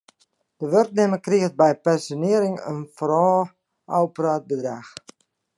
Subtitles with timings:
[0.57, 3.47] De wurknimmer kriget by pensjonearring in foarôf
[3.99, 4.89] ôfpraat bedrach.